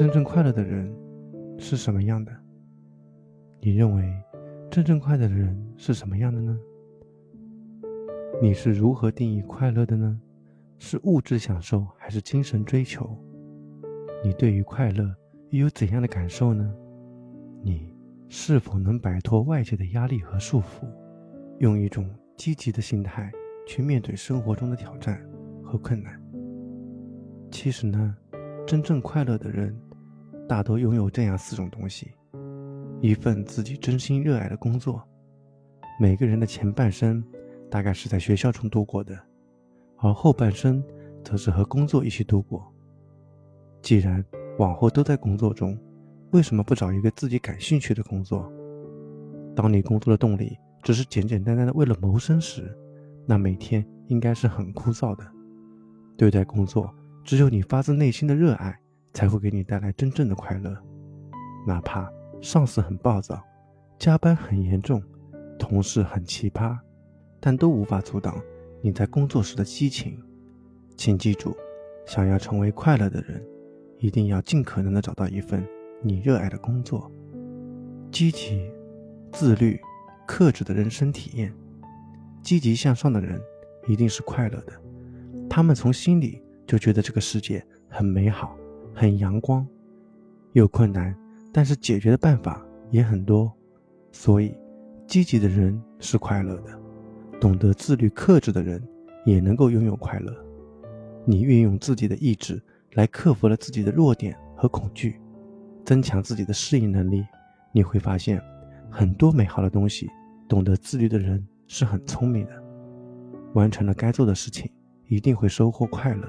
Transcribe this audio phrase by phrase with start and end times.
[0.00, 0.90] 真正快乐的人
[1.58, 2.32] 是什么样的？
[3.60, 4.10] 你认为
[4.70, 6.58] 真正快乐的人是什么样的呢？
[8.40, 10.18] 你是如何定义快乐的呢？
[10.78, 13.14] 是物质享受还是精神追求？
[14.24, 15.04] 你对于快乐
[15.50, 16.74] 又有怎样的感受呢？
[17.62, 17.94] 你
[18.30, 20.88] 是否能摆脱外界的压力和束缚，
[21.58, 22.08] 用一种
[22.38, 23.30] 积极的心态
[23.66, 25.22] 去面对生活中的挑战
[25.62, 26.18] 和困难？
[27.50, 28.16] 其实呢，
[28.66, 29.78] 真正快乐的人，
[30.50, 32.10] 大多拥有这样四种东西：
[33.00, 35.00] 一份自己真心热爱的工作。
[36.00, 37.22] 每个人的前半生。
[37.70, 39.16] 大概是在学校中度过的，
[39.98, 40.82] 而后半生
[41.22, 42.66] 则是和工作一起度过。
[43.80, 44.24] 既然
[44.58, 45.78] 往后都在工作中，
[46.32, 48.52] 为什么不找一个自己感兴趣的工作？
[49.54, 52.76] 当你工作的动力只是简简单单的为了谋生时，
[53.24, 55.24] 那每天应该是很枯燥的。
[56.16, 56.92] 对待工作，
[57.22, 58.76] 只有你发自内心的热爱，
[59.12, 60.76] 才会给你带来真正的快乐。
[61.66, 63.42] 哪怕上司很暴躁，
[63.98, 65.02] 加班很严重，
[65.58, 66.78] 同事很奇葩。
[67.38, 68.38] 但都无法阻挡
[68.82, 70.22] 你在工作时的激情。
[70.96, 71.56] 请记住，
[72.06, 73.42] 想要成为快乐的人，
[73.98, 75.66] 一定要尽可能的找到一份
[76.02, 77.10] 你热爱的工作。
[78.12, 78.70] 积极、
[79.32, 79.80] 自律、
[80.26, 81.54] 克制的人生体验。
[82.42, 83.40] 积极向上的人
[83.86, 84.72] 一定是快乐的，
[85.48, 88.56] 他们从心里就觉得这个世界很美好、
[88.94, 89.66] 很阳光。
[90.52, 91.16] 有困难，
[91.52, 93.52] 但是解决的办法也很多，
[94.10, 94.54] 所以
[95.06, 96.78] 积极的人是快乐的。
[97.40, 98.82] 懂得自律克制的人，
[99.24, 100.34] 也能够拥有快乐。
[101.24, 102.60] 你运用自己的意志
[102.94, 105.20] 来克服了自己的弱点和恐惧，
[105.84, 107.24] 增强自己的适应能力，
[107.72, 108.42] 你会发现，
[108.90, 110.08] 很多美好的东西。
[110.48, 112.52] 懂得自律的人是很聪明的，
[113.54, 114.68] 完成了该做的事情，
[115.06, 116.28] 一定会收获快乐。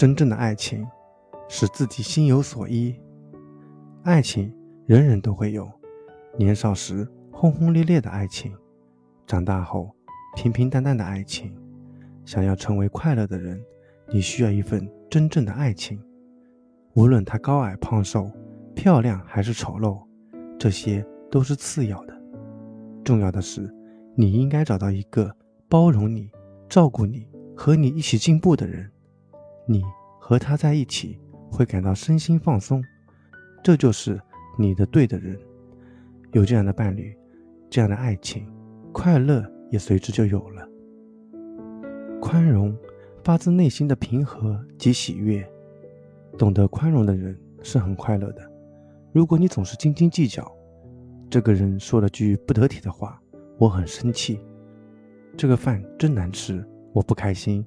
[0.00, 0.88] 真正的爱情，
[1.46, 2.98] 使自己心有所依。
[4.02, 4.50] 爱情
[4.86, 5.70] 人人都会有，
[6.38, 8.50] 年少时轰轰烈烈的爱情。
[9.26, 9.94] 长大后，
[10.34, 11.54] 平平淡淡的爱情。
[12.24, 13.62] 想要成为快乐的人，
[14.08, 16.02] 你需要一份真正的爱情。
[16.94, 18.30] 无论他高矮胖瘦、
[18.74, 20.02] 漂亮还是丑陋，
[20.58, 22.18] 这些都是次要的。
[23.04, 23.70] 重要的是，
[24.14, 25.36] 你应该找到一个
[25.68, 26.30] 包容你、
[26.70, 28.90] 照顾你、和你一起进步的人。
[29.70, 29.84] 你
[30.18, 31.16] 和他在一起
[31.48, 32.82] 会感到身心放松，
[33.62, 34.20] 这就是
[34.58, 35.38] 你的对的人。
[36.32, 37.16] 有这样的伴侣，
[37.70, 38.44] 这样的爱情。
[38.92, 40.68] 快乐也随之就有了。
[42.20, 42.76] 宽容，
[43.22, 45.48] 发自内心的平和及喜悦。
[46.36, 48.42] 懂得宽容的人是很快乐的。
[49.12, 50.50] 如果你总是斤斤计较，
[51.30, 53.22] 这个人说了句不得体的话，
[53.56, 54.40] 我很生气。
[55.36, 57.64] 这个饭真难吃，我不开心。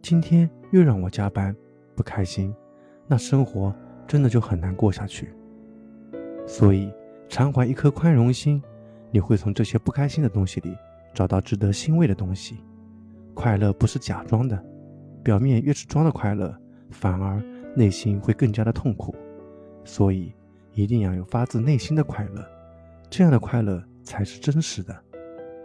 [0.00, 1.54] 今天又让我加班，
[1.94, 2.54] 不开心。
[3.06, 3.74] 那生活
[4.06, 5.32] 真的就很难过下去。
[6.46, 6.92] 所以，
[7.28, 8.62] 常怀一颗宽容心。
[9.12, 10.76] 你会从这些不开心的东西里
[11.12, 12.58] 找到值得欣慰的东西。
[13.34, 14.64] 快乐不是假装的，
[15.24, 16.56] 表面越是装的快乐，
[16.90, 17.42] 反而
[17.74, 19.12] 内心会更加的痛苦。
[19.84, 20.32] 所以
[20.74, 22.44] 一定要有发自内心的快乐，
[23.08, 24.96] 这样的快乐才是真实的，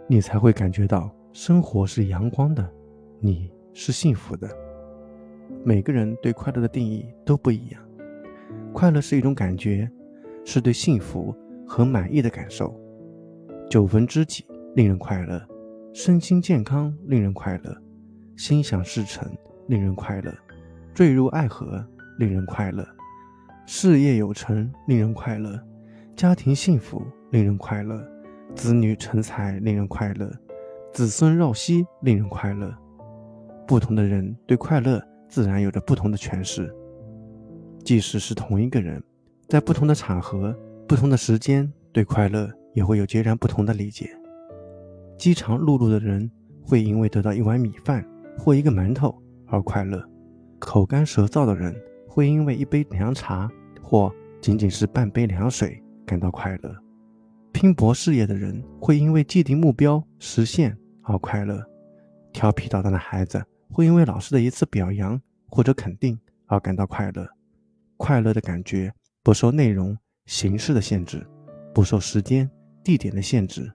[0.08, 2.68] 你才会感觉到生活是阳光的，
[3.20, 4.48] 你是幸福的。
[5.64, 7.82] 每个人对快乐的定义都不一样，
[8.72, 9.90] 快乐是一种感觉，
[10.44, 11.34] 是对幸福
[11.66, 12.78] 和满意的感受。
[13.68, 15.40] 九分知己令人快乐，
[15.92, 17.76] 身心健康令人快乐，
[18.36, 19.28] 心想事成
[19.66, 20.32] 令人快乐，
[20.94, 21.84] 坠入爱河
[22.18, 22.86] 令人快乐，
[23.66, 25.60] 事业有成令人快乐，
[26.14, 28.00] 家庭幸福令人快乐，
[28.54, 30.30] 子女成才令人快乐，
[30.92, 32.72] 子孙绕膝令人快乐。
[33.66, 36.74] 不同的人对快乐自然有着不同的诠释，
[37.84, 39.02] 即使是同一个人，
[39.48, 40.56] 在不同的场合、
[40.86, 42.50] 不同的时间对快乐。
[42.76, 44.10] 也会有截然不同的理解。
[45.16, 46.30] 饥肠辘辘的人
[46.62, 49.16] 会因为得到一碗米饭或一个馒头
[49.46, 49.98] 而快乐；
[50.58, 51.74] 口干舌燥的人
[52.06, 53.50] 会因为一杯凉茶
[53.82, 56.70] 或仅仅是半杯凉水感到快乐；
[57.50, 61.56] 拼搏事业的人会因为既定目标实现而快乐；
[62.30, 63.42] 调皮捣蛋的孩子
[63.72, 65.18] 会因为老师的一次表扬
[65.48, 67.26] 或者肯定而感到快乐。
[67.96, 69.96] 快乐的感觉不受内容
[70.26, 71.26] 形式的限制，
[71.74, 72.50] 不受时间。
[72.84, 73.68] 地点的限制，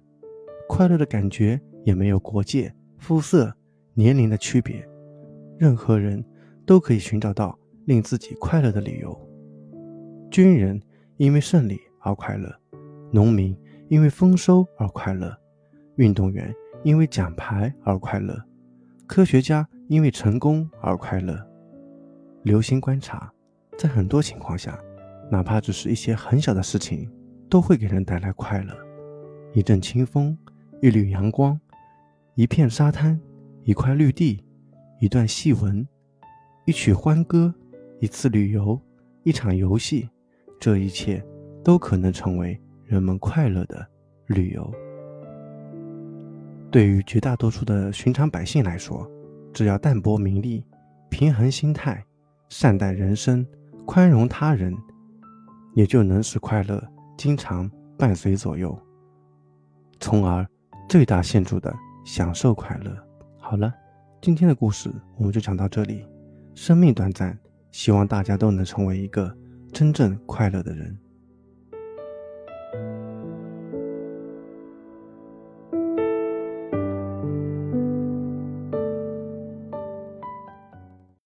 [0.69, 3.53] 快乐的感觉也没有国界、肤色、
[3.93, 4.87] 年龄的区别，
[5.57, 6.23] 任何人
[6.65, 9.29] 都可以寻找到令自己快乐的理由。
[10.31, 10.81] 军人
[11.17, 12.49] 因为胜利而快乐，
[13.11, 13.53] 农民
[13.89, 15.37] 因为丰收而快乐，
[15.97, 18.41] 运动员因为奖牌而快乐，
[19.05, 21.50] 科学家因为成功而快乐。
[22.43, 23.31] 留心观察，
[23.77, 24.79] 在很多情况下，
[25.29, 27.09] 哪怕只是一些很小的事情，
[27.49, 28.75] 都会给人带来快乐。
[29.53, 30.37] 一阵清风，
[30.81, 31.59] 一缕阳光，
[32.35, 33.19] 一片沙滩，
[33.63, 34.43] 一块绿地，
[34.99, 35.87] 一段戏文，
[36.65, 37.53] 一曲欢歌，
[37.99, 38.79] 一次旅游，
[39.23, 40.09] 一场游戏，
[40.59, 41.23] 这一切
[41.63, 43.85] 都可能成为人们快乐的
[44.27, 44.73] 旅游。
[46.71, 49.05] 对于绝大多数的寻常百姓来说，
[49.53, 50.65] 只要淡泊名利，
[51.09, 52.03] 平衡心态，
[52.51, 53.47] 善待人生。
[53.85, 54.75] 宽容他人，
[55.73, 56.81] 也就能使快乐
[57.17, 58.77] 经常伴随左右，
[60.01, 60.45] 从而
[60.87, 61.73] 最大限度的
[62.05, 62.95] 享受快乐。
[63.39, 63.73] 好了，
[64.21, 66.05] 今天的故事我们就讲到这里。
[66.53, 67.37] 生命短暂，
[67.71, 69.33] 希望大家都能成为一个
[69.71, 70.95] 真正快乐的人。